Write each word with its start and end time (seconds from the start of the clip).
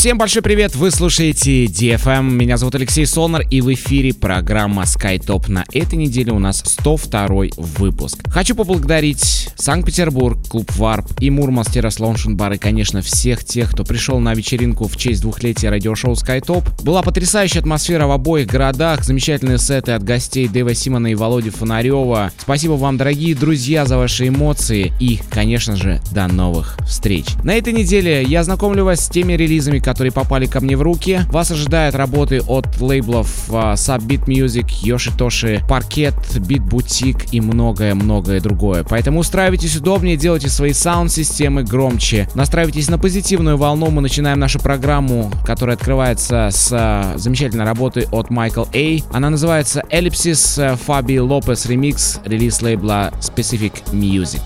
Всем 0.00 0.16
большой 0.16 0.40
привет, 0.40 0.74
вы 0.76 0.90
слушаете 0.90 1.66
DFM, 1.66 2.22
меня 2.22 2.56
зовут 2.56 2.74
Алексей 2.74 3.04
Солнер 3.04 3.46
и 3.50 3.60
в 3.60 3.70
эфире 3.74 4.14
программа 4.14 4.84
SkyTop. 4.84 5.50
На 5.50 5.66
этой 5.74 5.96
неделе 5.96 6.32
у 6.32 6.38
нас 6.38 6.62
102 6.64 7.28
выпуск. 7.58 8.18
Хочу 8.30 8.54
поблагодарить 8.54 9.50
Санкт-Петербург, 9.56 10.38
Клуб 10.48 10.72
Варп 10.76 11.20
и 11.20 11.28
Мурманск 11.28 11.72
Лоуншн 11.98 12.32
Бар 12.32 12.54
и, 12.54 12.56
конечно, 12.56 13.02
всех 13.02 13.44
тех, 13.44 13.72
кто 13.72 13.84
пришел 13.84 14.20
на 14.20 14.32
вечеринку 14.32 14.88
в 14.88 14.96
честь 14.96 15.20
двухлетия 15.20 15.68
радиошоу 15.68 16.14
SkyTop. 16.14 16.82
Была 16.82 17.02
потрясающая 17.02 17.60
атмосфера 17.60 18.06
в 18.06 18.12
обоих 18.12 18.46
городах, 18.46 19.04
замечательные 19.04 19.58
сеты 19.58 19.92
от 19.92 20.02
гостей 20.02 20.48
Дэва 20.48 20.74
Симона 20.74 21.08
и 21.08 21.14
Володи 21.14 21.50
Фонарева. 21.50 22.32
Спасибо 22.38 22.72
вам, 22.72 22.96
дорогие 22.96 23.34
друзья, 23.34 23.84
за 23.84 23.98
ваши 23.98 24.28
эмоции 24.28 24.94
и, 24.98 25.20
конечно 25.30 25.76
же, 25.76 26.00
до 26.10 26.26
новых 26.26 26.78
встреч. 26.88 27.26
На 27.44 27.54
этой 27.54 27.74
неделе 27.74 28.22
я 28.22 28.42
знакомлю 28.44 28.86
вас 28.86 29.04
с 29.04 29.10
теми 29.10 29.34
релизами, 29.34 29.78
которые 29.90 30.12
попали 30.12 30.46
ко 30.46 30.60
мне 30.60 30.76
в 30.76 30.82
руки. 30.82 31.22
Вас 31.30 31.50
ожидают 31.50 31.96
работы 31.96 32.40
от 32.46 32.80
лейблов 32.80 33.50
uh, 33.50 33.74
Subbeat 33.74 34.26
Music, 34.26 34.66
Yoshitoshi, 34.84 35.66
Parket, 35.66 36.14
Beat 36.36 36.62
Boutique 36.62 37.28
и 37.32 37.40
многое-многое 37.40 38.40
другое. 38.40 38.84
Поэтому 38.84 39.18
устраивайтесь 39.18 39.74
удобнее, 39.74 40.16
делайте 40.16 40.48
свои 40.48 40.72
саунд-системы 40.72 41.64
громче, 41.64 42.28
настраивайтесь 42.36 42.88
на 42.88 42.98
позитивную 42.98 43.56
волну. 43.56 43.90
Мы 43.90 44.00
начинаем 44.00 44.38
нашу 44.38 44.60
программу, 44.60 45.28
которая 45.44 45.74
открывается 45.74 46.50
с 46.52 46.70
uh, 46.70 47.18
замечательной 47.18 47.64
работы 47.64 48.06
от 48.12 48.28
Michael 48.28 48.68
A. 48.72 49.04
Она 49.12 49.30
называется 49.30 49.82
Ellipsis 49.90 50.78
Fabi 50.86 51.16
Lopez 51.16 51.66
Remix, 51.68 52.20
релиз 52.24 52.62
лейбла 52.62 53.10
Specific 53.20 53.72
Music. 53.90 54.42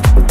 DFM 0.00 0.29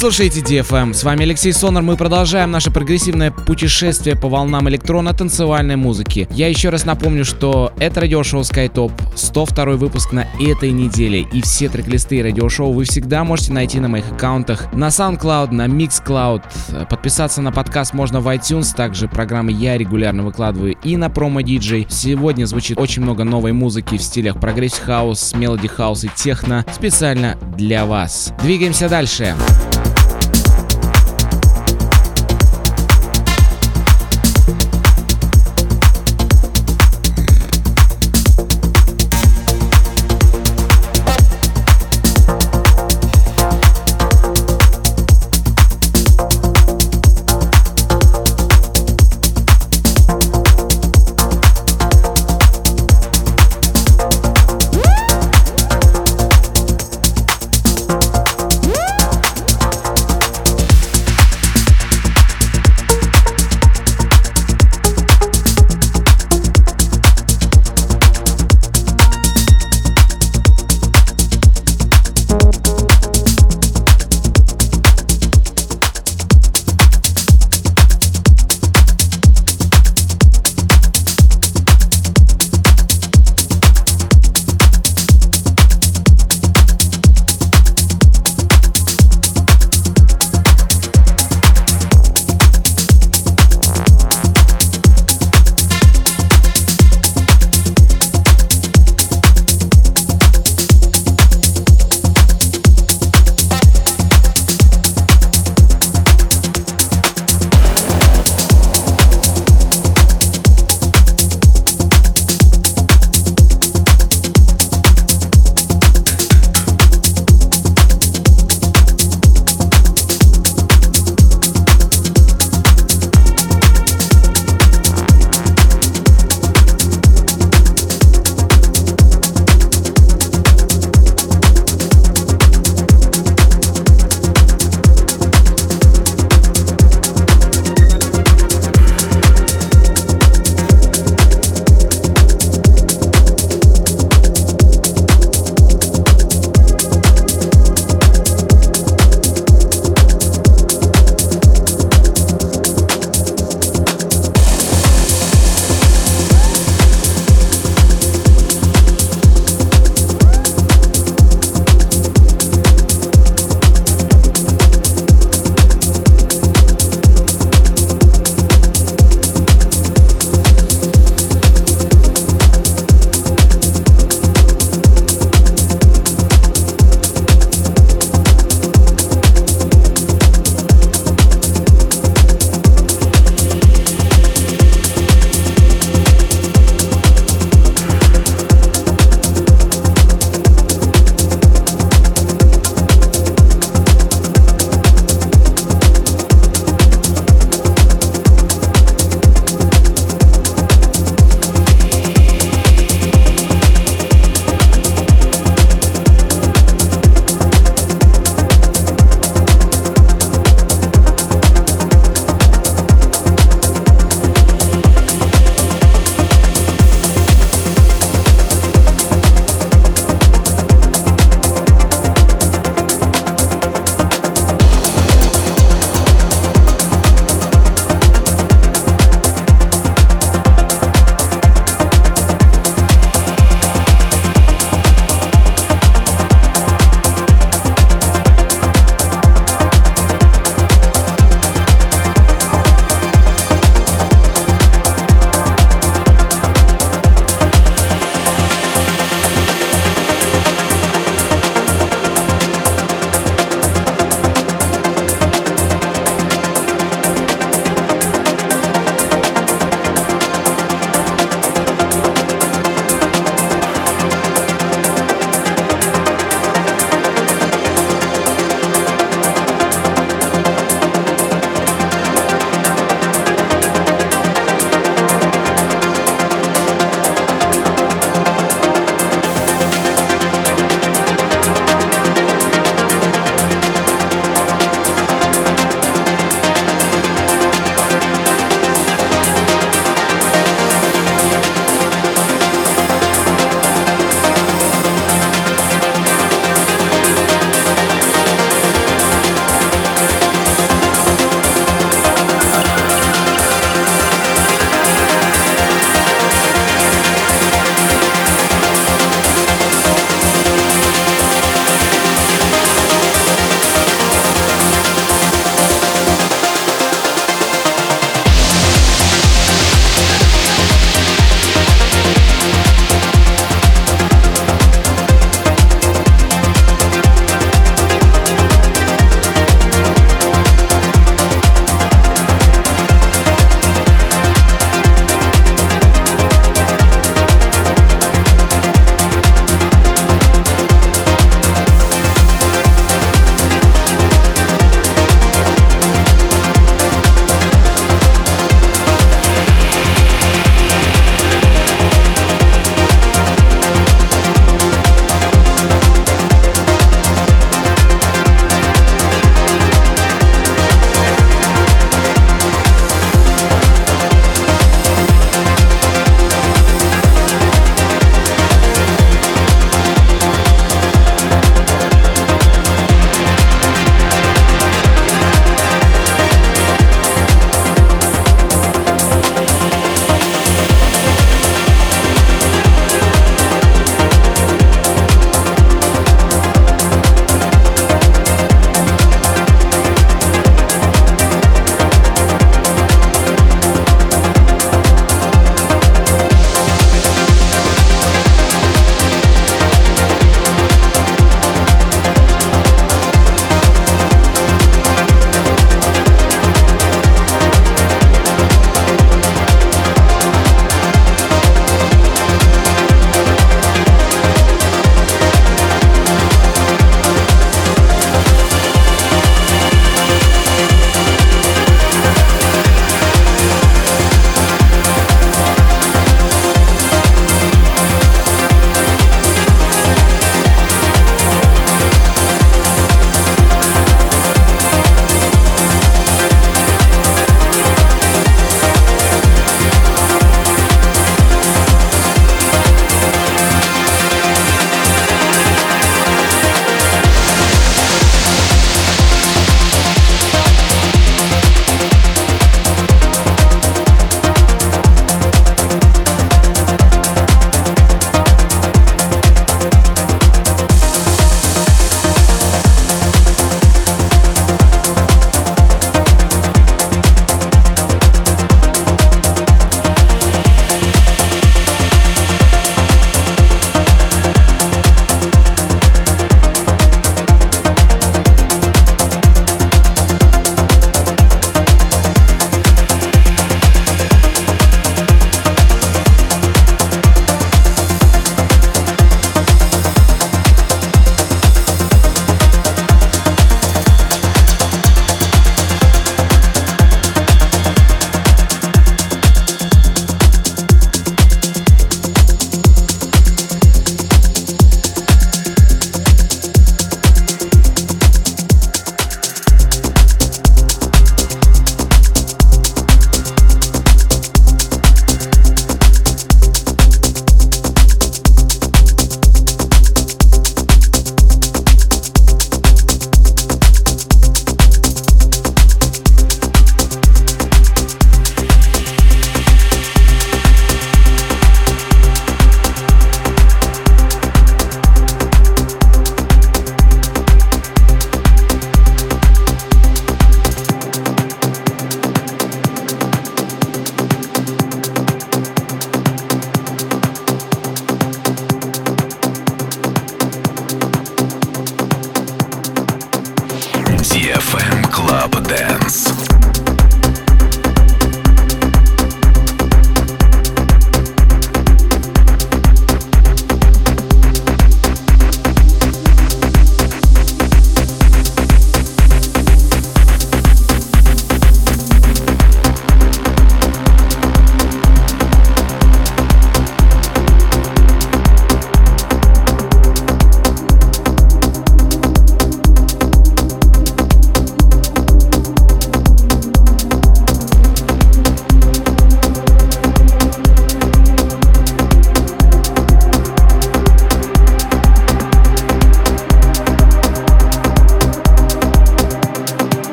слушаете 0.00 0.40
DFM. 0.40 0.94
С 0.94 1.04
вами 1.04 1.24
Алексей 1.24 1.52
Сонор. 1.52 1.82
Мы 1.82 1.94
продолжаем 1.94 2.50
наше 2.50 2.70
прогрессивное 2.70 3.30
путешествие 3.30 4.16
по 4.16 4.30
волнам 4.30 4.66
электронно-танцевальной 4.70 5.76
музыки. 5.76 6.26
Я 6.30 6.48
еще 6.48 6.70
раз 6.70 6.86
напомню, 6.86 7.26
что 7.26 7.74
это 7.78 8.00
радиошоу 8.00 8.40
SkyTop, 8.40 8.92
102 9.14 9.64
выпуск 9.72 10.12
на 10.12 10.26
этой 10.40 10.70
неделе. 10.70 11.26
И 11.34 11.42
все 11.42 11.68
трек-листы 11.68 12.22
радиошоу 12.22 12.72
вы 12.72 12.84
всегда 12.84 13.24
можете 13.24 13.52
найти 13.52 13.78
на 13.78 13.88
моих 13.88 14.10
аккаунтах 14.10 14.72
на 14.72 14.86
SoundCloud, 14.88 15.50
на 15.50 15.66
Mixcloud. 15.66 16.86
Подписаться 16.88 17.42
на 17.42 17.52
подкаст 17.52 17.92
можно 17.92 18.20
в 18.20 18.28
iTunes. 18.28 18.74
Также 18.74 19.06
программы 19.06 19.52
я 19.52 19.76
регулярно 19.76 20.22
выкладываю 20.22 20.76
и 20.82 20.96
на 20.96 21.08
Promo 21.08 21.42
DJ. 21.42 21.88
Сегодня 21.90 22.46
звучит 22.46 22.78
очень 22.78 23.02
много 23.02 23.24
новой 23.24 23.52
музыки 23.52 23.98
в 23.98 24.02
стилях 24.02 24.40
progressive 24.40 24.82
house, 24.82 25.34
melodic 25.34 25.68
house 25.68 26.04
и 26.04 26.10
техно 26.16 26.64
специально 26.72 27.36
для 27.58 27.84
вас. 27.84 28.32
Двигаемся 28.42 28.88
дальше. 28.88 29.36
Дальше. 29.36 29.69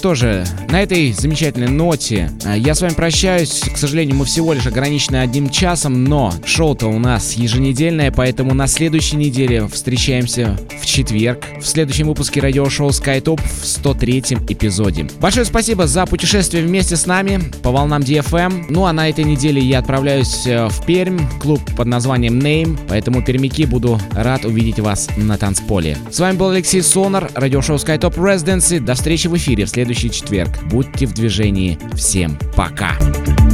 Что 0.00 0.14
же, 0.14 0.46
на 0.70 0.80
этой 0.80 1.12
замечательной 1.12 1.68
ноте 1.68 2.30
э, 2.46 2.56
я 2.56 2.74
с 2.74 2.80
вами 2.80 2.94
прощаюсь. 2.94 3.60
К 3.60 3.76
сожалению, 3.76 4.16
мы 4.16 4.24
всего 4.24 4.54
лишь 4.54 4.66
ограничены 4.66 5.16
одним 5.16 5.50
часом, 5.50 6.04
но 6.04 6.32
шоу-то 6.42 6.86
у 6.86 6.98
нас 6.98 7.34
еженедельное, 7.34 8.10
поэтому 8.10 8.54
на 8.54 8.66
следующей 8.66 9.16
неделе 9.16 9.68
встречаемся 9.68 10.58
четверг 11.04 11.44
в 11.60 11.66
следующем 11.66 12.08
выпуске 12.08 12.40
радиошоу 12.40 12.88
SkyTop 12.88 13.40
в 13.40 13.66
103 13.66 14.20
эпизоде. 14.48 15.06
Большое 15.20 15.44
спасибо 15.44 15.86
за 15.86 16.06
путешествие 16.06 16.64
вместе 16.64 16.96
с 16.96 17.06
нами 17.06 17.40
по 17.62 17.70
волнам 17.70 18.02
DFM. 18.02 18.66
Ну 18.68 18.84
а 18.84 18.92
на 18.92 19.08
этой 19.08 19.24
неделе 19.24 19.60
я 19.60 19.80
отправляюсь 19.80 20.46
э, 20.46 20.68
в 20.68 20.84
Пермь, 20.86 21.18
клуб 21.40 21.60
под 21.76 21.86
названием 21.86 22.38
Name, 22.38 22.78
поэтому 22.88 23.22
пермяки 23.22 23.66
буду 23.66 23.98
рад 24.12 24.44
увидеть 24.44 24.78
вас 24.78 25.08
на 25.16 25.36
танцполе. 25.36 25.96
С 26.10 26.20
вами 26.20 26.36
был 26.36 26.50
Алексей 26.50 26.82
Сонар, 26.82 27.30
радиошоу 27.34 27.76
SkyTop 27.76 28.14
Residency. 28.16 28.80
До 28.80 28.94
встречи 28.94 29.26
в 29.26 29.36
эфире 29.36 29.64
в 29.64 29.70
следующий 29.70 30.10
четверг. 30.10 30.50
Будьте 30.64 31.06
в 31.06 31.14
движении. 31.14 31.78
Всем 31.94 32.38
пока. 32.56 32.96
is 32.98 33.49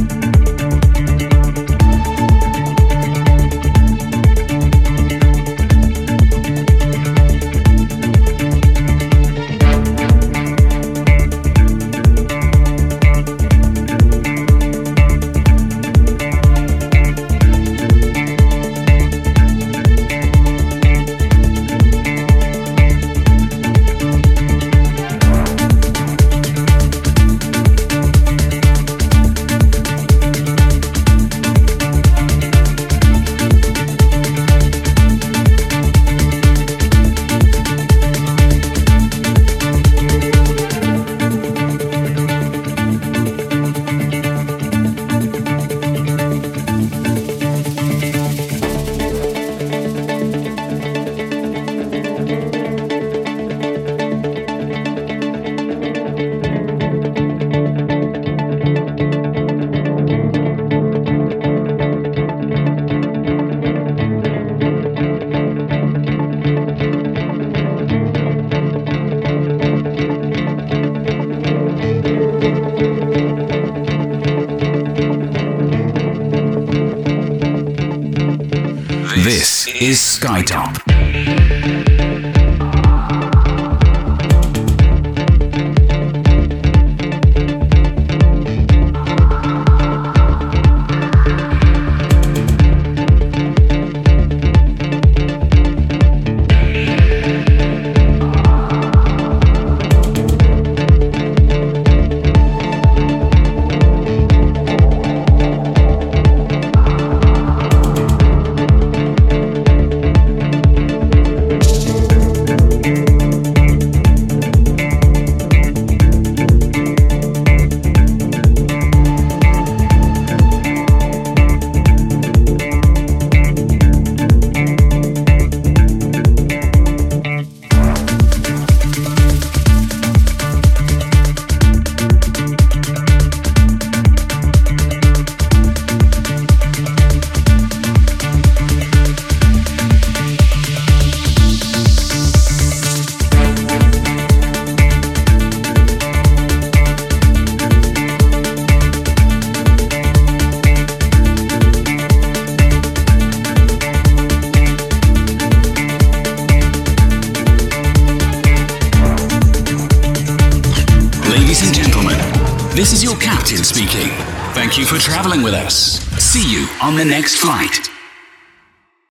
the 166.97 167.05
next. 167.05 167.36